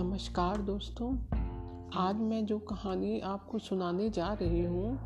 नमस्कार 0.00 0.58
दोस्तों। 0.58 1.16
आज 1.94 2.16
मैं 2.16 2.46
जो 2.46 2.58
कहानी 2.58 3.20
आपको 3.20 3.58
सुनाने 3.58 4.10
जा 4.10 4.32
रही 4.32 4.64
हूँ, 4.64 4.98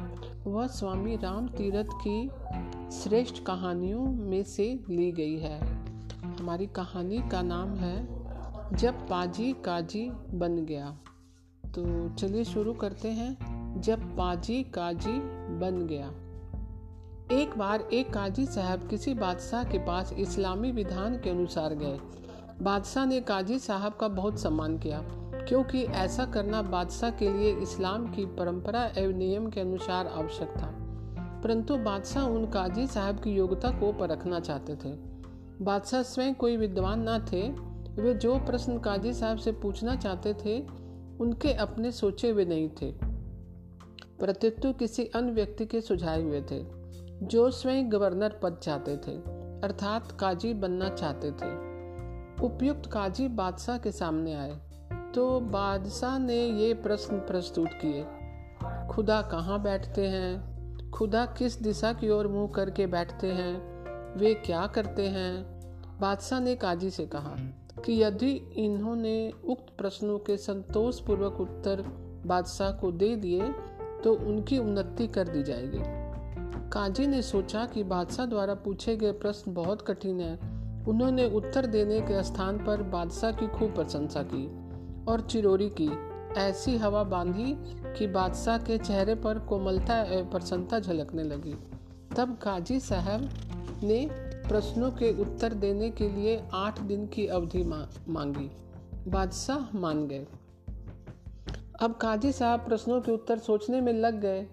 वह 0.46 0.66
स्वामी 0.66 1.16
राम 1.16 1.48
तीरथ 1.48 1.88
की 2.06 2.30
श्रेष्ठ 2.96 3.42
कहानियों 3.44 4.06
में 4.06 4.42
से 4.42 4.84
ली 4.90 5.12
गई 5.12 5.38
है। 5.38 5.60
हमारी 6.22 6.66
कहानी 6.66 7.18
का 7.18 7.42
नाम 7.42 7.74
है, 7.74 8.06
जब 8.76 9.08
पाजी 9.08 9.52
काजी 9.52 10.10
बन 10.30 10.56
गया। 10.56 10.98
तो 11.66 12.08
चलिए 12.08 12.44
शुरू 12.44 12.72
करते 12.72 13.08
हैं, 13.08 13.36
जब 13.80 14.16
पाजी 14.16 14.62
काजी 14.62 15.18
बन 15.58 15.86
गया। 15.86 16.06
एक 17.40 17.58
बार 17.58 17.80
एक 17.80 18.12
काजी 18.12 18.46
साहब 18.46 18.88
किसी 18.88 19.14
बादशाह 19.14 19.64
के 19.64 19.78
पास 19.78 20.12
इस्लामी 20.12 20.72
विधान 20.72 21.18
के 21.18 21.30
अनुसार 21.30 21.74
गए। 21.74 22.00
बादशाह 22.62 23.06
ने 23.06 23.20
काजी 23.20 23.58
साहब 23.58 23.92
का 23.92 24.08
बहुत 24.08 24.38
सम्मान 24.38 24.78
किया, 24.78 25.00
क्योंकि 25.48 25.82
ऐसा 25.82 26.26
करना 26.26 26.62
बादशाह 26.62 27.10
के 27.10 27.32
लिए 27.32 27.56
इस्लाम 27.56 28.10
की 28.10 28.26
परंपरा 28.26 28.92
एवं 28.98 29.14
नियम 29.14 29.50
के 29.50 29.60
अनुसार 29.60 30.06
आवश्यक 30.06 30.48
था। 30.48 30.78
परंतु 31.44 31.76
बादशाह 31.76 32.24
उन 32.24 32.46
काजी 32.46 32.86
साहब 32.86 33.20
की 33.20 33.30
योग्यता 33.30 33.70
को 33.70 33.92
परखना 33.92 34.40
चाहते 34.40 34.76
थे। 34.76 34.92
बादशाह 35.64 36.02
स्वयं 36.02 36.34
कोई 36.34 36.56
विद्वान 36.56 37.08
न 37.08 37.18
थे, 37.18 37.48
वे 38.02 38.14
जो 38.14 38.38
प्रश्न 38.38 38.78
काजी 38.78 39.12
साहब 39.12 39.38
से 39.38 39.52
पूछना 39.52 39.96
चाहते 39.96 40.34
थे, 40.34 40.66
उनके 41.20 41.52
अपने 41.52 41.92
सोचे 41.92 42.30
हुए 42.30 42.44
नहीं 42.44 42.68
थे। 42.68 42.92
प्रत्युत्व 44.18 44.72
किसी 44.72 45.04
अन्य 45.04 45.32
व्यक्ति 45.32 45.66
के 45.66 45.80
सुझाए 45.80 46.22
हुए 46.22 46.42
थे, 46.50 46.64
जो 47.26 47.50
स्वयं 47.50 47.92
गवर्नर 47.92 48.40
पद 48.42 48.58
चाहते 48.62 48.96
थे, 48.96 49.16
अर्थात 49.66 50.12
काजी 50.12 50.54
बनना 50.54 50.88
चाहते 50.88 51.30
थे। 51.30 51.73
उपयुक्त 52.42 52.86
काजी 52.86 53.28
बादशाह 53.28 53.78
के 53.78 53.92
सामने 53.92 54.34
आए। 54.34 54.60
तो 55.14 55.40
बादशाह 55.40 56.18
ने 56.18 56.46
ये 56.46 56.74
प्रश्न 56.74 57.18
प्रस्तुत 57.18 57.68
किए। 57.84 58.06
खुदा 58.90 59.22
कहाँ 59.22 59.62
बैठते 59.62 60.06
हैं? 60.06 60.54
खुदा 60.90 61.26
किस 61.26 61.62
दिशा 61.62 61.92
की 61.92 62.10
ओर 62.10 62.28
मुँह 62.28 62.48
करके 62.48 62.86
बैठते 62.86 63.26
हैं? 63.26 63.74
वे 64.18 64.34
क्या 64.34 64.66
करते 64.66 65.08
हैं? 65.08 65.60
बादशाह 66.00 66.40
ने 66.40 66.54
काजी 66.54 66.90
से 66.90 67.06
कहा 67.06 67.36
कि 67.86 68.02
यदि 68.02 68.30
इन्होंने 68.56 69.32
उक्त 69.48 69.66
प्रश्नों 69.78 70.18
के 70.18 70.36
संतोषपूर्वक 70.36 71.40
उत्तर 71.40 71.80
बादशाह 72.26 72.70
को 72.70 72.92
दे 72.92 73.16
दिए 73.16 73.52
तो 74.04 74.14
उनकी 74.14 74.58
उन्नति 74.58 75.06
कर 75.06 75.28
दी 75.28 75.42
जाएगी। 75.42 76.04
काजी 76.70 77.06
ने 77.06 77.22
सोचा 77.22 77.66
कि 77.66 77.82
बादशाह 77.82 78.26
द्वारा 78.26 78.54
पूछे 78.54 78.96
गए 78.96 79.12
प्रश्न 79.12 79.54
बहुत 79.54 79.82
कठिन 79.82 80.20
है 80.20 80.53
उन्होंने 80.88 81.30
उत्तर 81.30 81.66
देने 81.66 82.00
के 82.00 82.22
स्थान 82.22 82.58
पर 82.58 82.82
बादशाह 82.82 83.32
की 83.32 83.46
खूब 83.48 83.74
प्रशंसा 83.74 84.22
की 84.22 84.46
और 85.04 85.20
चिरोरी 85.20 85.70
की। 85.80 85.90
ऐसी 86.40 86.76
हवा 86.76 87.04
बांधी 87.04 87.54
कि 87.98 88.06
बादशाह 88.06 88.58
के 88.58 88.78
चेहरे 88.78 89.14
पर 89.14 89.38
कोमलता 89.38 90.02
एवं 90.02 90.30
प्रसन्नता 90.30 90.80
झलकने 90.80 91.22
लगी। 91.22 91.54
तब 92.16 92.38
काजी 92.42 92.80
साहब 92.80 93.28
ने 93.82 94.08
प्रश्नों 94.48 94.90
के 94.90 95.22
उत्तर 95.22 95.54
देने 95.54 95.90
के 95.90 96.08
लिए 96.08 96.42
आठ 96.54 96.80
दिन 96.80 97.06
की 97.06 97.26
अवधि 97.26 97.62
मांगी। 98.08 98.50
बादशाह 99.10 99.78
मान 99.78 100.06
गए। 100.06 100.26
अब 101.80 101.92
काजी 101.92 102.32
साहब 102.32 102.60
प्रश्नों 102.60 103.00
के 103.00 103.12
उत्तर 103.12 103.38
सोचने 103.38 103.80
में 103.80 103.92
लग 103.92 104.20
गए। 104.20 104.46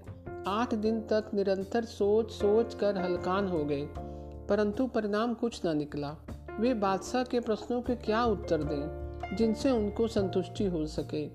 आठ 0.47 0.73
दिन 0.73 1.01
तक 1.01 1.31
निरंतर 1.33 1.85
सोच 1.85 2.31
सोच 2.31 2.73
कर 2.73 2.97
हलकान 2.97 3.47
हो 3.47 3.63
गए। 3.63 3.87
परंतु 4.49 4.87
परिणाम 4.87 5.33
कुछ 5.33 5.65
न 5.65 5.77
निकला। 5.77 6.15
वे 6.59 6.73
बादशाह 6.73 7.23
के 7.23 7.39
प्रश्नों 7.39 7.81
के 7.81 7.95
क्या 7.95 8.23
उत्तर 8.25 8.63
दें, 8.63 9.35
जिनसे 9.35 9.71
उनको 9.71 10.07
संतुष्टि 10.07 10.65
हो 10.65 10.85
सके। 10.85 11.25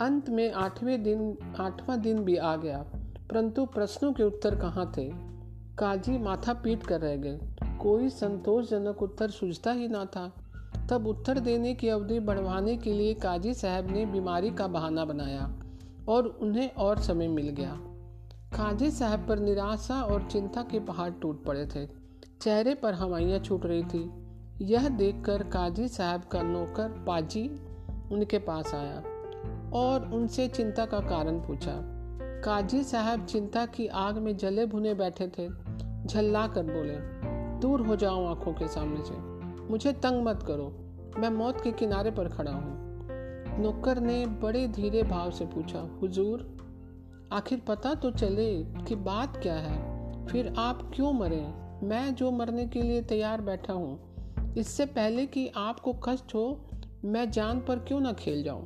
अंत 0.00 0.30
में 0.30 0.52
आठवें 0.52 1.02
दिन, 1.02 1.36
आठवां 1.60 2.00
दिन 2.00 2.18
भी 2.18 2.36
आ 2.36 2.56
गया, 2.56 2.84
परंतु 3.30 3.66
प्रश्नों 3.66 4.12
के 4.12 4.22
उत्तर 4.22 4.54
कहाँ 4.54 4.92
थे? 4.96 5.12
काजी 5.78 6.18
माथा 6.18 6.52
पीट 6.52 6.86
कर 6.86 7.00
रह 7.00 7.16
गए। 7.16 7.40
कोई 7.80 8.08
संतोषजनक 8.08 9.02
उत्तर 9.02 9.30
सूझता 9.30 9.72
ही 9.72 9.88
ना 9.88 10.04
था। 10.04 10.32
तब 10.90 11.06
उत्तर 11.06 11.38
देने 11.38 11.74
की 11.74 11.88
अवधि 11.88 12.20
बढ़वाने 12.20 12.76
के 12.76 12.92
लिए 12.92 13.14
काजी 13.14 13.54
साहब 13.54 13.90
ने 13.90 14.06
बीमारी 14.06 14.50
का 14.50 14.66
बहाना 14.66 15.04
बनाया 15.04 15.62
और 16.08 16.26
उन्हें 16.26 16.70
और 16.70 16.98
समय 16.98 17.28
मिल 17.28 17.48
गया। 17.48 17.78
काजी 18.56 18.90
साहब 18.90 19.28
पर 19.28 19.38
निराशा 19.38 20.02
और 20.02 20.22
चिंता 20.22 20.62
के 20.62 20.80
पहाड़ 20.80 21.10
टूट 21.10 21.44
पड़े 21.44 21.66
थे। 21.66 21.99
चेहरे 22.40 22.74
पर 22.74 22.94
हवाइयाँ 22.94 23.38
छूट 23.38 23.66
रही 23.66 23.84
थी। 23.84 24.10
यह 24.60 24.88
देखकर 24.88 25.42
काजी 25.42 25.88
साहब 25.88 26.22
का 26.22 26.42
नौकर 26.42 27.04
पाजी 27.06 27.48
उनके 28.12 28.38
पास 28.38 28.74
आया 28.74 29.02
और 29.72 30.10
उनसे 30.14 30.48
चिंता 30.48 30.86
का 30.86 31.00
कारण 31.00 31.38
पूछा। 31.38 31.72
काजी 32.44 32.84
साहब 32.84 33.26
चिंता 33.26 33.66
की 33.66 33.86
आग 33.86 34.18
में 34.18 34.36
जले 34.36 34.66
भुने 34.66 34.94
बैठे 34.94 35.28
थे। 35.28 35.48
झल्ला 36.06 36.46
कर 36.46 36.62
बोले, 36.62 36.96
दूर 37.60 37.80
हो 37.80 37.96
जाओ 37.96 38.26
आँखों 38.26 38.52
के 38.52 38.68
सामने 38.68 39.04
से। 39.04 39.14
मुझे 39.70 39.92
तंग 39.92 40.24
मत 40.24 40.42
करो। 40.42 40.76
मैं 41.18 41.30
मौत 41.30 41.60
के 41.60 41.72
किनारे 41.72 42.10
पर 42.10 42.28
खड़ा 42.28 42.52
हूँ। 42.52 42.74
नौकर 43.62 44.00
ने 44.00 44.26
बड़े 44.26 44.68
धीरे 44.68 45.02
भाव 45.02 45.30
से 45.30 45.46
पूछा, 45.46 45.98
हुजूर, 46.02 46.56
आखिर 47.32 47.62
पता 47.68 47.94
तो 47.94 48.10
चले 48.10 48.64
कि 48.64 48.94
बात 48.94 49.36
क्या 49.36 49.54
है? 49.54 50.00
फिर 50.26 50.54
आप 50.58 50.90
क्यों 50.94 51.12
मरे? 51.12 51.59
मैं 51.82 52.14
जो 52.14 52.30
मरने 52.30 52.66
के 52.66 52.82
लिए 52.82 53.02
तैयार 53.02 53.40
बैठा 53.40 53.72
हूँ, 53.72 54.54
इससे 54.56 54.86
पहले 54.86 55.26
कि 55.26 55.46
आपको 55.56 55.92
कष्ट 55.92 56.34
हो, 56.34 56.70
मैं 57.04 57.30
जान 57.30 57.60
पर 57.60 57.78
क्यों 57.78 58.00
ना 58.00 58.12
खेल 58.12 58.42
जाऊँ? 58.42 58.62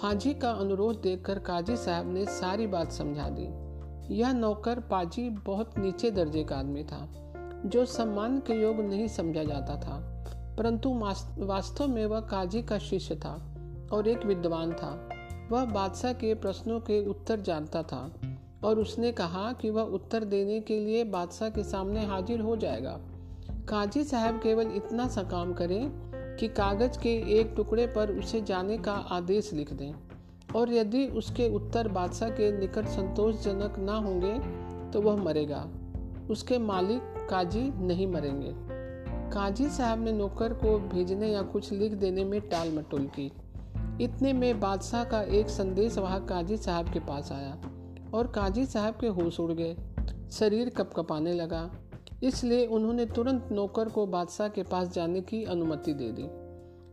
फाजी 0.00 0.32
का 0.34 0.50
अनुरोध 0.50 1.00
देखकर 1.00 1.38
काजी 1.38 1.76
साहब 1.76 2.12
ने 2.14 2.24
सारी 2.24 2.66
बात 2.66 2.92
समझा 2.92 3.28
दी। 3.28 4.14
यह 4.14 4.32
नौकर 4.32 4.80
पाजी 4.80 5.28
बहुत 5.30 5.78
नीचे 5.78 6.10
दर्जे 6.10 6.44
का 6.44 6.56
आदमी 6.56 6.84
था, 6.84 7.06
जो 7.66 7.84
सम्मान 7.84 8.38
के 8.38 8.60
योग 8.62 8.80
नहीं 8.80 9.08
समझा 9.08 9.44
जाता 9.44 9.76
था, 9.76 9.98
परंतु 10.58 10.94
वास्तव 11.38 11.88
में 11.88 12.04
वह 12.06 12.20
काजी 12.20 12.62
का 12.62 12.78
शिष्य 12.78 13.14
था 13.14 13.34
और 13.92 14.08
एक 14.08 14.24
विद्वान 14.26 14.72
था। 14.72 15.08
वह 15.50 15.64
बादशाह 15.64 16.12
के 16.12 16.34
प्रश्नों 16.34 16.80
के 16.80 17.04
उत्तर 17.06 17.40
जानता 17.40 17.82
था। 17.82 18.02
और 18.64 18.78
उसने 18.78 19.12
कहा 19.12 19.52
कि 19.52 19.70
वह 19.70 19.82
उत्तर 19.82 20.24
देने 20.24 20.60
के 20.60 20.80
लिए 20.80 21.04
बादशाह 21.04 21.48
के 21.48 21.64
सामने 21.64 22.06
हाजिर 22.06 22.40
हो 22.40 22.56
जाएगा। 22.56 23.00
काजी 23.68 24.04
साहब 24.04 24.40
केवल 24.42 24.66
इतना 24.76 25.08
सा 25.08 25.22
काम 25.22 25.52
करें 25.52 25.90
कि 26.36 26.48
कागज़ 26.48 26.98
के 26.98 27.40
एक 27.40 27.54
टुकड़े 27.56 27.86
पर 27.86 28.10
उसे 28.10 28.40
जाने 28.40 28.78
का 28.78 28.92
आदेश 28.92 29.52
लिख 29.52 29.72
दें। 29.72 29.92
और 30.56 30.72
यदि 30.72 31.06
उसके 31.06 31.54
उत्तर 31.54 31.88
बादशाह 31.88 32.28
के 32.28 32.58
निकट 32.58 32.86
संतोषजनक 32.86 33.78
ना 33.78 33.94
होंगे 33.94 34.38
तो 34.92 35.00
वह 35.00 35.16
मरेगा। 35.16 35.68
उसके 36.30 36.58
मालिक 36.58 37.00
काजी 37.30 37.78
नहीं 37.78 38.06
मरेंगे। 38.06 38.52
काजी 39.30 39.68
साहब 39.68 40.04
ने 40.04 40.12
नौकर 40.12 40.52
को 40.52 40.78
भेजने 40.78 41.28
या 41.28 41.42
कुछ 41.42 41.72
लिख 41.72 41.92
देने 41.92 42.24
में 42.24 42.40
टाल 42.40 42.72
मटोल 42.72 43.10
की। 43.18 43.32
इतने 44.04 44.32
में 44.32 44.60
बादशाह 44.60 45.04
का 45.04 45.22
एक 45.22 45.48
संदेश 45.48 45.98
वहाँ 45.98 46.26
काजी 46.26 46.56
साहब 46.56 46.92
के 46.92 46.98
पास 46.98 47.32
आया। 47.32 47.58
और 48.14 48.26
काजी 48.26 48.66
साहब 48.66 48.94
के 48.94 49.06
होश 49.06 49.40
उड़ 49.40 49.52
गए। 49.52 49.76
शरीर 50.30 50.68
कपकपाने 50.68 51.32
लगा। 51.32 51.70
इसलिए 52.22 52.66
उन्होंने 52.66 53.06
तुरंत 53.06 53.48
नौकर 53.52 53.88
को 53.88 54.06
बादशाह 54.06 54.48
के 54.48 54.62
पास 54.62 54.88
जाने 54.88 55.20
की 55.20 55.44
अनुमति 55.44 55.94
दे 55.94 56.12
दी। 56.12 56.24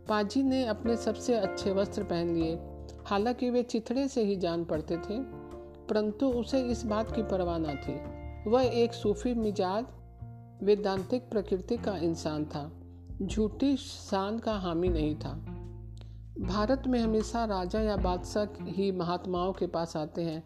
पाजी 0.06 0.44
ने 0.44 0.66
अपने 0.66 0.98
सबसे 0.98 1.34
अच्छे 1.34 1.72
वस्त्र 1.72 2.04
पहन 2.04 2.36
लिए। 2.36 2.60
हालाँकि 3.06 3.50
वे 3.50 3.64
चिथड़े 3.64 4.08
से 4.08 4.24
ही 4.24 4.36
जान 4.36 4.66
पड़ते 4.66 4.98
थे, 4.98 5.20
परंतु 5.90 6.28
उसे 6.28 6.62
इस 6.62 6.86
बात 6.86 7.16
की 7.16 7.24
परवाह 7.24 7.58
न 7.58 7.76
थी। 7.76 8.18
वह 8.50 8.64
एक 8.64 8.94
सूफी 8.94 9.34
मिजाज, 9.34 9.86
वेदांतिक 10.64 11.30
प्रकृति 11.30 11.78
का 11.78 11.98
इंसान 11.98 12.46
था। 12.46 12.72
झूठी 13.22 13.78
शान 13.78 14.40
का 14.40 14.54
हामी 14.54 14.90
नहीं 14.90 15.16
था। 15.16 15.34
भारत 16.40 16.84
में 16.88 17.00
हमेशा 17.00 17.46
राजा 17.46 17.80
या 17.80 17.98
बादशाह 17.98 18.46
ही 18.62 18.92
महात्माओं 18.92 19.54
के 19.54 19.68
पास 19.68 19.98
आते 19.98 20.22
हैं। 20.22 20.44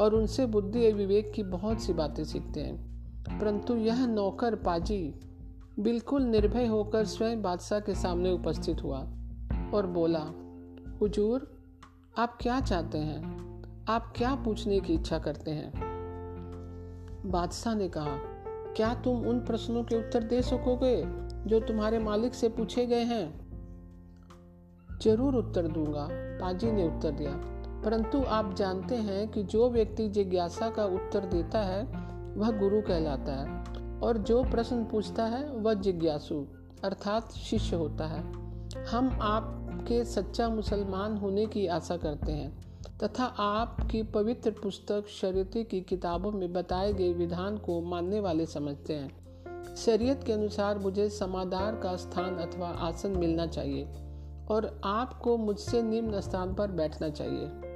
और 0.00 0.14
उनसे 0.14 0.46
बुद्धि 0.46 0.84
एवं 0.84 0.98
विवेक 0.98 1.32
की 1.32 1.42
बहुत 1.42 1.80
सी 1.80 1.92
बातें 1.92 2.24
सीखते 2.24 2.60
हैं। 2.60 2.92
परंतु 3.40 3.76
यह 3.76 4.06
नौकर 4.06 4.54
पाजी 4.54 5.14
बिल्कुल 5.80 6.22
निर्भय 6.22 6.66
होकर 6.66 7.04
स्वयं 7.04 7.42
बादशाह 7.42 7.80
के 7.80 7.94
सामने 7.94 8.32
उपस्थित 8.32 8.82
हुआ 8.82 8.98
और 9.74 9.86
बोला, 9.86 10.32
हुजूर, 11.00 11.60
आप 12.18 12.38
क्या 12.40 12.60
चाहते 12.60 12.98
हैं? 12.98 13.42
आप 13.88 14.12
क्या 14.16 14.34
पूछने 14.34 14.80
की 14.80 14.94
इच्छा 14.94 15.18
करते 15.18 15.50
हैं? 15.50 15.72
बादशाह 17.26 17.74
ने 17.74 17.88
कहा, 17.88 18.18
क्या 18.76 18.94
तुम 18.94 19.26
उन 19.26 19.40
प्रश्नों 19.40 19.84
के 19.84 19.96
उत्तर 19.96 20.22
दे 20.22 20.42
सकोगे 20.42 21.02
जो 21.48 21.60
तुम्हारे 21.60 21.98
मालिक 21.98 22.34
से 22.34 22.48
पूछे 22.48 22.86
गए 22.86 23.02
हैं? 23.02 23.42
ज़रूर 25.02 25.34
उत्तर 25.34 25.68
दूँगा, 25.68 26.08
पाजी 26.12 26.72
ने 26.72 26.88
उत्तर 26.88 27.10
दिया। 27.10 27.61
परंतु 27.84 28.22
आप 28.28 28.54
जानते 28.54 28.94
हैं 28.94 29.28
कि 29.28 29.42
जो 29.42 29.70
व्यक्ति 29.70 30.08
जिज्ञासा 30.08 30.70
का 30.70 30.84
उत्तर 30.84 31.20
देता 31.20 31.58
है, 31.58 31.84
वह 32.36 32.50
गुरु 32.50 32.80
कहलाता 32.80 33.32
है, 33.32 33.64
और 34.00 34.18
जो 34.18 34.44
प्रश्न 34.44 34.84
पूछता 34.84 35.24
है, 35.24 35.50
वह 35.50 35.74
जिज्ञासु, 35.74 36.46
अर्थात 36.84 37.32
शिष्य 37.32 37.76
होता 37.76 38.06
है। 38.06 38.42
हम 38.84 39.18
आपके 39.22 40.04
सच्चा 40.04 40.48
मुसलमान 40.48 41.16
होने 41.16 41.46
की 41.46 41.66
आशा 41.66 41.96
करते 41.96 42.32
हैं, 42.32 42.62
तथा 43.02 43.24
आपकी 43.24 44.02
पवित्र 44.02 44.50
पुस्तक 44.50 45.04
शरीयती 45.08 45.64
की 45.64 45.80
किताबों 45.80 46.32
में 46.32 46.52
बताए 46.52 46.92
गए 46.92 47.12
विधान 47.12 47.56
को 47.56 47.80
मानने 47.80 48.20
वाले 48.20 48.46
समझते 48.46 48.94
हैं। 48.94 49.22
शरीयत 49.76 50.24
के 50.24 50.32
अनुसार 50.32 50.78
मुझे 50.78 51.08
समादार 51.08 51.74
का 51.74 51.96
स्थान 51.96 52.36
अथवा 52.36 52.68
आसन 52.68 53.10
मिलना 53.10 53.46
चाहिए, 53.46 53.84
और 54.50 54.80
आपको 54.84 55.36
मुझसे 55.36 55.82
निम्न 55.82 56.20
स्थान 56.20 56.54
पर 56.54 56.70
बैठना 56.70 57.08
चाहिए। 57.08 57.71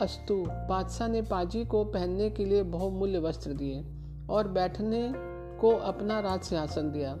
अस्तु 0.00 0.34
बादशाह 0.68 1.08
ने 1.08 1.20
पाजी 1.22 1.64
को 1.64 1.84
पहनने 1.84 2.30
के 2.30 2.44
लिए 2.44 2.62
बहुमूल्य 2.62 3.18
वस्त्र 3.18 3.52
दिए 3.52 3.82
और 4.30 4.48
बैठने 4.48 5.12
को 5.60 5.70
अपना 5.70 6.20
राज 6.20 6.40
सिंहासन 6.40 6.90
दिया। 6.92 7.12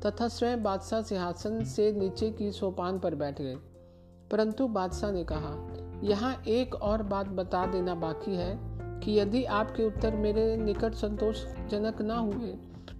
तथा 0.00 0.28
स्वयं 0.28 0.62
बादशाह 0.62 1.02
सिंहासन 1.02 1.64
से 1.64 1.90
नीचे 1.92 2.30
की 2.30 2.50
सोपान 2.52 2.98
पर 2.98 3.14
बैठ 3.14 3.40
गए। 3.42 3.54
परंतु 4.30 4.68
बादशाह 4.68 5.12
ने 5.12 5.24
कहा 5.24 5.54
यहाँ 6.04 6.42
एक 6.48 6.74
और 6.74 7.02
बात 7.02 7.28
बता 7.28 7.66
देना 7.66 7.94
बाकी 7.94 8.36
है 8.36 8.58
कि 9.00 9.18
यदि 9.18 9.44
आपके 9.44 9.84
उत्तर 9.84 10.16
मेरे 10.16 10.56
निकट 10.56 10.94
संतोषजनक 10.94 12.02
न 12.02 12.10
हुए 12.10 12.54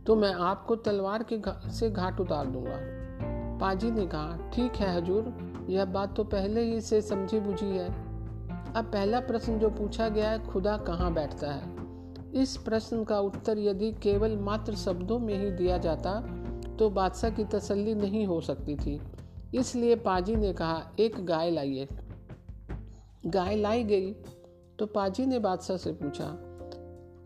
तो 0.07 0.17
मैं 0.17 0.33
आपको 0.33 0.77
तलवार 0.77 1.23
के 1.23 1.39
घा, 1.39 1.61
से 1.71 1.91
घाट 1.91 2.21
उतार 2.21 2.47
दूँगा। 2.47 2.79
पाजी 3.59 3.91
ने 3.91 4.07
कहा 4.07 4.51
ठीक 4.55 4.73
है 4.73 4.97
हजूर 4.97 5.33
यह 5.69 5.85
बात 5.85 6.17
तो 6.17 6.25
पहले 6.25 6.63
ही 6.63 6.81
से 6.81 7.01
समझी 7.03 7.41
बुझी 7.41 7.67
है। 7.67 8.08
अब 8.79 8.85
पहला 8.85 9.21
प्रश्न 9.21 9.59
जो 9.59 9.69
पूछा 9.71 10.09
गया 10.09 10.31
है, 10.31 10.45
खुदा 10.47 10.77
कहाँ 10.79 11.13
बैठता 11.15 11.51
है? 11.51 11.77
इस 12.35 12.57
प्रश्न 12.57 13.05
का 13.05 13.19
उत्तर 13.21 13.59
यदि 13.59 13.91
केवल 13.93 14.37
मात्र 14.37 14.75
शब्दों 14.77 15.19
में 15.19 15.35
ही 15.35 15.51
दिया 15.51 15.79
जाता 15.79 16.13
तो 16.79 16.89
बादशाह 16.91 17.31
की 17.31 17.45
तसल्ली 17.45 17.95
नहीं 17.95 18.27
हो 18.27 18.41
सकती 18.41 18.77
थी। 18.77 19.01
इसलिए 19.55 19.97
पाजी 19.97 20.37
ने 20.37 20.53
कहा, 20.53 20.91
एक 21.01 21.25
गाय 21.27 21.51
लाइए। 21.51 21.89
गाय 23.27 23.57
लाई 23.57 23.85
गई 23.85 24.13
तो 24.79 24.87
पाजी 24.87 25.27
ने 25.27 25.39
बादशाह 25.41 25.77
से 25.77 25.93
पूछा, 25.93 26.31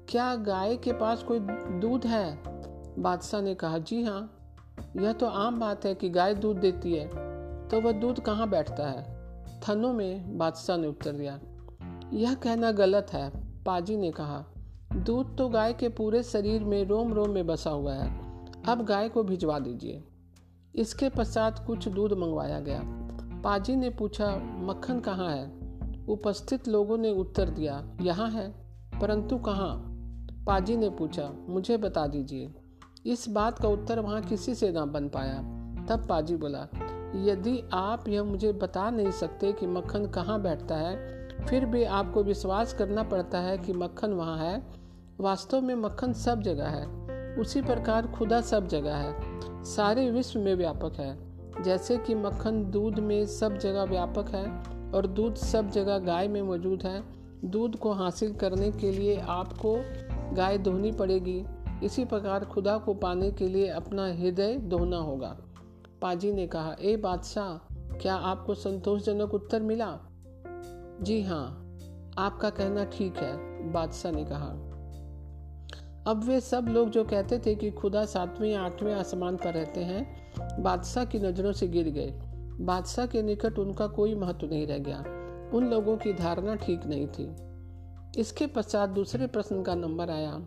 क्या 0.09 0.35
गाय 0.37 0.77
के 0.77 0.93
पास 0.93 1.23
कोई 1.23 1.41
दूध 1.81 2.07
है? 2.07 2.39
बादशाह 2.99 3.43
ने 3.43 3.55
कहा, 3.55 3.79
जी 3.79 4.03
हाँ। 4.03 4.31
यह 4.97 5.13
तो 5.13 5.27
आम 5.27 5.61
बात 5.61 5.85
है 5.87 5.95
कि 5.95 6.09
गाय 6.11 6.35
दूध 6.35 6.57
देती 6.57 6.95
है 6.95 7.09
तो 7.69 7.81
वह 7.81 7.93
दूध 7.93 8.21
कहाँ 8.21 8.49
बैठता 8.51 8.89
है? 8.89 9.12
थनों 9.69 9.93
में 9.93 10.38
बादशाह 10.38 10.76
ने 10.76 10.87
उत्तर 10.87 11.12
दिया, 11.12 11.41
यह 12.12 12.35
कहना 12.35 12.73
गलत 12.73 13.06
है, 13.12 13.31
पाजी 13.64 13.97
ने 13.97 14.11
कहा। 14.11 14.44
दूध 14.93 15.38
तो 15.38 15.49
गाय 15.49 15.73
के 15.73 15.88
पूरे 15.88 16.23
शरीर 16.23 16.64
में 16.64 16.85
रोम 16.85 17.12
रोम 17.12 17.31
में 17.31 17.47
बसा 17.47 17.70
हुआ 17.70 17.94
है। 17.94 18.20
अब 18.69 18.85
गाय 18.85 19.09
को 19.09 19.23
भिजवा 19.23 19.59
दीजिए। 19.59 20.05
इसके 20.75 21.09
पश्चात 21.09 21.64
कुछ 21.67 21.88
दूध 21.88 22.12
मंगवाया 22.12 22.61
गया। 22.61 22.81
पाजी 23.44 23.76
ने 23.76 23.91
पूछा, 23.91 24.37
मक्खन 24.37 25.00
कहाँ 25.00 25.31
है? 25.31 25.62
उपस्थित 26.08 26.69
लोगों 26.69 26.99
ने 26.99 27.11
उत्तर 27.12 27.50
दिया, 27.50 27.97
यहाँ 28.00 28.31
है, 28.31 28.50
परंतु 29.00 29.38
कहाँ? 29.38 29.88
पाजी 30.47 30.76
ने 30.76 30.91
पूछा, 30.91 31.32
मुझे 31.49 31.76
बता 31.76 32.06
दीजिए। 32.06 32.55
इस 33.06 33.29
बात 33.29 33.58
का 33.58 33.69
उत्तर 33.69 34.00
वहाँ 34.00 34.23
किसी 34.23 34.55
से 34.55 34.73
ना 34.73 34.85
बन 34.87 35.08
पाया। 35.08 35.38
तब 35.87 36.06
पाजी 36.08 36.37
बोला 36.37 36.69
यदि 37.17 37.69
आप 37.73 38.09
यह 38.09 38.25
मुझे 38.25 38.53
बता 38.53 38.91
नहीं 38.91 39.11
सकते 39.11 39.53
कि 39.53 39.67
मक्खन 39.67 40.06
कहाँ 40.06 40.43
बैठता 40.43 40.76
है, 40.76 41.29
फिर 41.29 41.67
भी 41.67 41.85
आपको 41.85 42.23
विश्वास 42.23 42.75
करना 42.75 43.03
पड़ता 43.03 43.38
है 43.38 43.59
कि 43.59 43.73
मक्खन 43.73 44.12
वहाँ 44.12 44.38
है। 44.38 44.67
वास्तव 45.20 45.61
में 45.61 45.75
मक्खन 45.75 46.12
सब 46.12 46.41
जगह 46.41 46.67
है। 46.67 47.03
उसी 47.37 47.62
प्रकार 47.62 48.06
खुदा 48.06 48.41
सब 48.41 48.67
जगह 48.67 48.94
है। 48.94 49.14
सारे 49.64 50.11
विश्व 50.11 50.41
में 50.41 50.55
व्यापक 50.55 50.93
है। 50.97 51.32
जैसे 51.62 51.97
कि 51.97 52.14
मक्खन 52.14 52.70
दूध 52.70 52.99
में 52.99 53.26
सब 53.26 53.58
जगह 53.58 53.82
व्यापक 53.82 54.29
है 54.29 54.62
और 54.93 55.06
दूध 55.06 55.35
सब 55.35 55.70
जगह 55.70 55.99
गाय 55.99 56.29
में 56.29 56.43
मौजूद 56.43 56.82
है। 56.82 57.03
दूध 57.44 57.76
को 57.76 57.93
हासिल 57.93 58.35
करने 58.35 58.70
के 58.70 58.93
लिए 58.93 59.20
आपको 59.20 59.79
गाय 60.35 60.58
दोहनी 60.58 60.93
पड़ेगी। 60.93 61.44
इसी 61.85 62.05
प्रकार 62.05 62.44
खुदा 62.44 62.79
को 62.79 62.94
पाने 62.94 63.31
के 63.31 63.49
लिए 63.49 63.69
अपना 63.69 64.06
हृदय 64.06 64.55
दोहना 64.55 64.97
होगा। 64.97 65.38
पाजी 66.03 66.33
ने 66.33 66.47
कहा, 66.47 66.77
ए 66.81 66.97
बादशाह, 66.97 67.75
क्या 67.97 68.15
आपको 68.15 68.55
संतोषजनक 68.55 69.35
उत्तर 69.35 69.63
मिला? 69.63 69.99
जी 71.03 71.23
हाँ 71.23 71.77
आपका 72.19 72.51
कहना 72.51 72.85
ठीक 72.85 73.17
है, 73.17 73.63
बादशाह 73.73 74.13
ने 74.13 74.25
कहा। 74.25 74.69
अब 76.07 76.25
वे 76.25 76.41
सब 76.41 76.67
लोग 76.69 76.91
जो 76.91 77.05
कहते 77.05 77.39
थे 77.39 77.55
कि 77.55 77.71
खुदा 77.71 78.05
सातवें, 78.05 78.55
आठवें 78.55 78.95
आसमान 78.95 79.37
पर 79.37 79.55
रहते 79.55 79.81
हैं, 79.81 80.33
बादशाह 80.63 81.05
की 81.05 81.19
नज़रों 81.19 81.53
से 81.53 81.69
गिर 81.69 81.89
गए। 81.89 82.13
बादशाह 82.61 83.07
के 83.07 83.23
निकट 83.23 83.59
उनका 83.59 83.87
कोई 83.87 84.15
महत्व 84.15 84.47
नहीं 84.47 84.67
रह 84.67 84.79
गया। 84.79 84.99
उन 85.55 85.71
लोगों 85.71 85.97
की 85.97 86.13
धारणा 86.13 86.55
ठीक 86.55 86.87
नहीं 86.87 87.07
थी। 87.07 87.35
इसके 88.21 88.47
पश्चात 88.47 88.89
दूसरे 88.89 89.27
प्रश्न 89.27 89.63
का 89.63 89.75
नंबर 89.75 90.11
आया, 90.11 90.41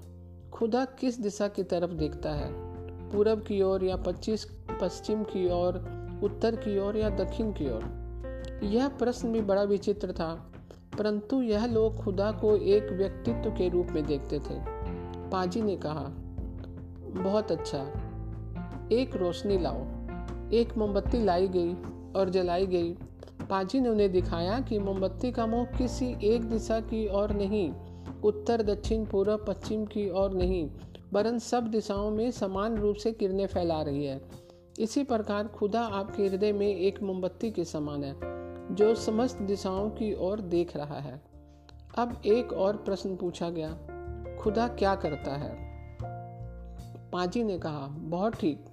खुदा 0.53 0.85
किस 0.85 1.21
दिशा 1.21 1.47
की 1.47 1.63
तरफ़ 1.63 1.91
देखता 1.91 2.31
है? 2.31 2.64
पूरब 3.15 3.41
की 3.41 3.61
ओर 3.61 3.83
या 3.83 3.95
पच्चीस, 3.95 4.47
पश्चिम 4.81 5.23
की 5.23 5.51
ओर, 5.51 5.73
उत्तर 6.23 6.55
की 6.55 6.79
ओर 6.79 6.97
या 6.97 7.09
दक्षिण 7.09 7.51
की 7.51 7.69
ओर? 7.69 8.05
यह 8.63 8.87
प्रश्न 8.87 9.31
भी 9.31 9.41
बड़ा 9.41 9.63
विचित्र 9.63 10.11
था, 10.11 10.51
परंतु 10.97 11.41
यह 11.41 11.65
लोग 11.65 11.97
खुदा 11.97 12.31
को 12.31 12.55
एक 12.55 12.83
व्यक्तित्व 12.91 13.49
के 13.49 13.69
रूप 13.69 13.87
में 13.91 14.05
देखते 14.05 14.39
थे। 14.39 14.75
पाजी 15.29 15.61
ने 15.61 15.75
कहा, 15.75 16.05
बहुत 17.23 17.51
अच्छा। 17.51 17.79
एक 18.91 19.15
रोशनी 19.15 19.57
लाओ। 19.57 19.85
एक 20.51 20.77
मोमबत्ती 20.77 21.25
लाई 21.25 21.47
गई 21.47 21.73
और 22.15 22.29
जलाई 22.29 22.67
गई 22.67 22.93
पाजी 23.49 23.79
ने 23.79 23.89
उन्हें 23.89 24.11
दिखाया 24.11 24.59
कि 24.59 24.79
मोमबत्ती 24.79 25.31
का 25.31 25.45
मुँह 25.45 25.65
किसी 25.65 26.15
एक 26.23 26.49
दिशा 26.49 26.79
की 26.79 27.07
ओर 27.07 27.31
नहीं, 27.31 27.73
उत्तर, 28.23 28.61
दक्षिण 28.61 29.05
पूर्व 29.05 29.37
पश्चिम 29.37 29.85
की 29.85 30.09
ओर 30.09 30.31
नहीं 30.31 30.69
वरन 31.15 31.37
सब 31.39 31.67
दिशाओं 31.67 32.09
में 32.11 32.31
समान 32.31 32.77
रूप 32.77 32.95
से 32.95 33.11
किरणें 33.11 33.47
फैला 33.47 33.81
रही 33.81 34.05
है। 34.05 34.21
इसी 34.79 35.03
प्रकार 35.03 35.47
खुदा 35.47 35.81
आपके 35.81 36.27
हृदय 36.27 36.51
में 36.51 36.67
एक 36.67 37.01
मोमबत्ती 37.03 37.51
के 37.51 37.63
समान 37.65 38.03
है, 38.03 38.15
जो 38.75 38.95
समस्त 38.95 39.37
दिशाओं 39.37 39.89
की 39.89 40.13
ओर 40.15 40.39
देख 40.39 40.75
रहा 40.77 40.99
है। 40.99 41.21
अब 41.97 42.21
एक 42.25 42.53
और 42.53 42.77
प्रश्न 42.77 43.15
पूछा 43.15 43.49
गया, 43.49 43.69
खुदा 44.37 44.67
क्या 44.67 44.95
करता 44.95 45.35
है? 45.35 45.55
पाजी 47.11 47.43
ने 47.43 47.57
कहा, 47.59 47.87
बहुत 47.87 48.35
ठीक। 48.35 48.65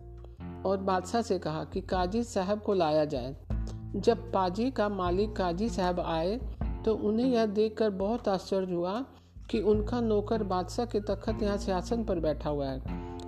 और 0.67 0.79
बादशाह 0.79 1.23
से 1.23 1.39
कहा 1.39 1.65
कि 1.65 1.81
काजी 1.81 2.23
साहब 2.23 2.63
को 2.63 2.75
लाया 2.75 3.05
जाए। 3.05 3.37
जब 3.97 4.33
पाजी 4.33 4.71
का 4.71 4.89
मालिक 4.89 5.37
काजी 5.37 5.69
साहब 5.69 6.01
आए 6.01 6.37
तो 6.85 6.95
उन्हें 6.95 7.27
यह 7.27 7.47
देखकर 7.47 7.91
बहुत 7.91 8.29
आश्चर्य 8.29 8.75
हुआ 8.75 9.05
कि 9.53 9.61
उनका 9.61 10.01
नौकर 10.01 10.43
बादशाह 10.43 10.87
के 10.87 11.01
तखत 11.01 11.43
यहाँ 11.43 11.57
सिंहासन 11.57 12.05
पर 12.05 12.21
बैठा 12.21 12.51
हुआ 12.51 12.67
है। 12.67 12.81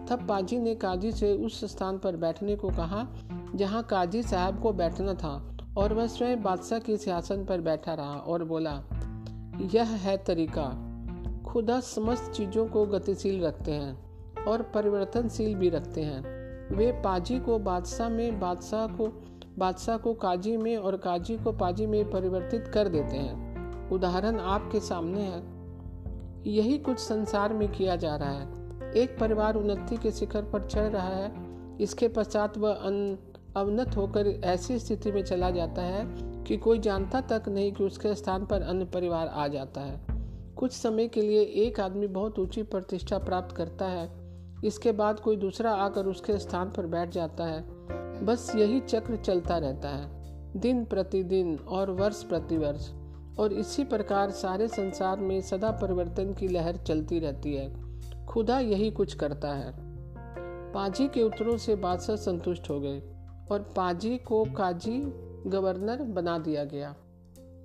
तब 0.07 0.27
पाजी 0.29 0.59
ने 0.59 0.75
काजी 0.75 1.13
से 1.13 1.33
उस 1.33 1.65
स्थान 1.65 1.99
पर 1.99 2.17
बैठने 2.17 2.57
को 2.57 2.69
कहा, 2.69 3.07
जहाँ 3.55 3.83
काजी 3.83 4.23
साहब 4.23 4.61
को 4.61 4.73
बैठना 4.73 5.15
था, 5.15 5.57
और 5.77 5.95
वह 5.95 6.07
स्वयं 6.07 6.43
बादशाह 6.43 6.79
के 6.79 6.97
सिंहासन 6.97 7.45
पर 7.45 7.61
बैठा 7.61 7.95
रहा 7.95 8.15
और 8.17 8.45
बोला, 8.45 8.83
यह 9.75 9.85
है 9.85 10.17
तरीका। 10.17 10.91
खुदा 11.47 11.81
समस्त 11.81 12.33
चीज़ों 12.33 12.67
को 12.67 12.87
गतिशील 12.87 13.45
रखते 13.45 13.73
हैं 13.73 14.05
और 14.45 14.63
परिवर्तनशील 14.63 15.55
भी 15.55 15.69
रखते 15.69 16.03
हैं। 16.03 16.23
वे 16.77 16.93
पाजी 16.93 17.39
को 17.39 17.59
बादशाह 17.59 18.09
में, 18.09 18.41
बादशाह 18.41 18.87
को 18.87 19.23
बादशाह 19.59 19.97
को 19.97 20.15
काजी 20.15 20.57
में 20.57 20.77
और 20.77 20.97
काजी 20.97 21.37
को 21.37 21.53
पाजी 21.53 21.87
में 21.87 22.11
परिवर्तित 22.11 22.69
कर 22.69 22.89
देते 22.89 23.17
हैं। 23.17 23.91
उदाहरण 23.91 24.41
आपके 24.41 24.81
सामने 24.81 25.23
है। 25.23 25.54
यही 26.47 26.79
कुछ 26.79 26.99
संसार 26.99 27.55
में 27.55 27.69
किया 27.69 27.97
जा 27.97 28.17
रहा 28.17 28.31
है। 28.31 28.65
एक 28.97 29.19
परिवार 29.21 29.55
उन्नति 29.55 29.97
के 29.97 30.11
शिखर 30.11 30.43
पर 30.43 30.69
चढ़ 30.69 30.89
रहा 30.89 31.09
है। 31.09 31.33
इसके 31.81 32.09
पश्चात 32.09 32.59
वह 32.59 32.73
अवनत 33.57 33.97
होकर 33.97 34.27
ऐसी 34.27 34.79
स्थिति 34.79 35.13
में 35.13 35.25
चला 35.25 35.51
जाता 35.51 35.83
है 35.83 36.07
कि 36.45 36.57
कोई 36.57 36.79
जानता 36.79 37.21
तक 37.21 37.43
नहीं 37.49 37.73
कि 37.73 37.85
उसके 37.85 38.15
स्थान 38.15 38.47
पर 38.47 38.63
अन्य 38.63 38.85
परिवार 38.85 39.29
आ 39.29 39.49
जाता 39.49 39.81
है। 39.81 40.01
कुछ 40.57 40.73
समय 40.73 41.09
के 41.09 41.23
लिए 41.23 41.43
एक 41.43 41.81
आदमी 41.81 42.07
बहुत 42.07 42.39
ऊँची 42.39 42.63
प्रतिष्ठा 42.63 43.19
प्राप्त 43.19 43.57
करता 43.57 43.87
है। 43.87 44.25
इसके 44.65 44.93
बाद 44.93 45.21
कोई 45.21 45.37
दूसरा 45.37 45.73
आकर 45.73 46.07
उसके 46.07 46.39
स्थान 46.39 46.71
पर 46.71 46.87
बैठ 46.87 47.09
जाता 47.09 47.45
है। 47.45 47.65
बस 48.25 48.53
यही 48.57 48.81
चक्र 48.81 49.17
चलता 49.17 49.59
रहता 49.59 49.89
है। 49.89 50.25
दिन 50.57 50.85
प्रतिदिन 50.85 51.59
और 51.69 51.91
वर्ष 51.91 52.23
प्रतिवर्ष। 52.23 52.93
और 53.39 53.53
इसी 53.53 53.85
प्रकार 53.85 54.31
सारे 54.31 54.69
संसार 54.69 55.19
में 55.19 55.41
सदा 55.41 55.71
परिवर्तन 55.71 56.33
की 56.35 56.49
लहर 56.49 56.77
चलती 56.77 57.19
रहती 57.19 57.55
है। 57.55 57.73
खुदा 58.27 58.61
यही 58.61 58.91
कुछ 58.91 59.15
करता 59.15 59.53
है। 59.55 59.73
पाजी 60.73 61.09
के 61.09 61.23
उत्तरों 61.23 61.57
से 61.57 61.77
बादशाह 61.77 62.17
संतुष्ट 62.17 62.71
हो 62.71 62.81
गए 62.81 63.03
और 63.51 63.73
पाजी 63.77 64.19
को 64.19 64.45
काजी 64.45 64.99
गवर्नर 65.47 66.03
बना 66.03 66.39
दिया 66.39 66.65
गया। 66.65 66.95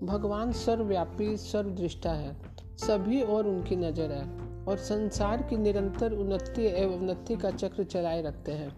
भगवान 0.03 0.51
सर्वव्यापी, 0.51 1.37
सर्वदृष्टा 1.37 2.11
है। 2.11 2.35
सभी 2.77 3.21
और 3.21 3.47
उनकी 3.47 3.75
नज़र 3.75 4.11
है 4.11 4.27
और 4.65 4.77
संसार 4.77 5.41
की 5.41 5.57
निरंतर 5.57 6.13
उन्नति 6.13 6.65
एवं 6.65 6.99
उन्नति 6.99 7.35
का 7.35 7.51
चक्र 7.51 7.83
चलाए 7.83 8.21
रखते 8.21 8.51
हैं। 8.51 8.77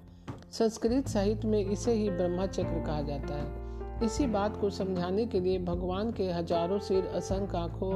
संस्कृत 0.52 1.08
साहित्य 1.08 1.48
में 1.48 1.66
इसे 1.66 1.94
ही 1.94 2.10
ब्रह्मा 2.10 2.46
चक्र 2.46 2.84
कहा 2.86 3.02
जाता 3.02 3.34
है। 3.34 3.61
इसी 4.04 4.28
बात 4.28 4.58
को 4.58 4.70
समझाने 4.70 5.26
के 5.26 5.40
लिए 5.40 5.60
भगवान 5.60 6.12
के 6.12 6.32
हज़ारों 6.32 6.80
सिर, 6.80 7.06
असंख्य 7.06 7.58
आँखों, 7.58 7.96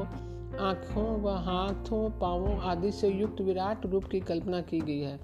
आँखों 0.56 1.20
व 1.20 1.28
हाथों, 1.28 2.10
पावों 2.10 2.58
आदि 2.58 2.92
से 2.92 3.08
युक्त 3.08 3.40
विराट 3.40 3.86
रूप 3.86 4.04
की 4.04 4.20
कल्पना 4.20 4.60
की 4.60 4.80
गई 4.80 5.00
है। 5.00 5.20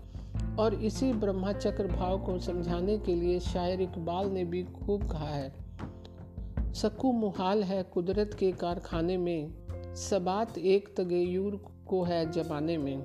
और 0.58 0.74
इसी 0.74 1.12
ब्रह्माचक्र 1.12 1.86
भाव 1.86 2.18
को 2.18 2.38
समझाने 2.38 2.98
के 2.98 3.14
लिए 3.14 3.40
शायर 3.40 3.80
इकबाल 3.80 4.26
ने 4.26 4.44
भी 4.44 4.62
खूब 4.62 5.10
कहा 5.10 5.28
है। 5.28 5.52
सकू 6.74 7.12
मुहाल 7.12 7.62
है 7.62 7.82
कुदरत 7.82 8.36
के 8.38 8.52
कारखाने 8.52 9.16
में, 9.16 9.50
सबात 9.94 10.58
एक 10.58 10.94
तगेयूर 10.96 11.64
को 11.86 12.02
है 12.02 12.30
जमाने 12.30 12.78
में। 12.78 12.98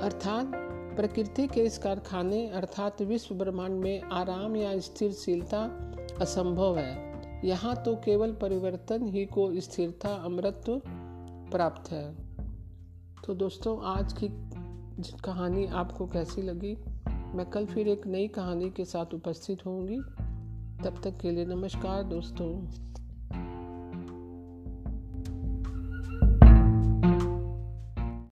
अर्थात, 0.00 0.52
प्रकृति 0.96 1.46
के 1.46 1.60
इस 1.60 1.78
कारखाने, 1.78 2.48
अर्थात 2.48 3.02
विश्व 3.02 3.34
ब्रह्मांड 3.34 3.74
में 3.74 4.02
आराम 4.02 4.56
या 4.56 4.78
स्थिरशीलता 4.78 5.87
असंभव 6.20 6.78
है। 6.78 7.08
यहाँ 7.44 7.82
तो 7.82 7.96
केवल 7.96 8.32
परिवर्तन 8.32 9.06
ही 9.06 9.26
को 9.26 9.60
स्थिरता 9.60 10.08
अमृत 10.08 10.64
प्राप्त 11.52 11.90
है। 11.90 12.14
तो 13.26 13.34
दोस्तों, 13.34 13.82
आज 13.82 14.12
की 14.12 14.28
कहानी 15.24 15.66
आपको 15.66 16.06
कैसी 16.06 16.42
लगी? 16.42 16.76
मैं 17.08 17.46
कल 17.46 17.66
फिर 17.66 17.88
एक 17.88 18.06
नई 18.06 18.28
कहानी 18.28 18.70
के 18.70 18.84
साथ 18.84 19.14
उपस्थित 19.14 19.66
होंगी। 19.66 20.00
तब 20.84 21.00
तक 21.04 21.18
के 21.18 21.30
लिए 21.30 21.46
नमस्कार 21.46 22.02
दोस्तों। 22.02 22.66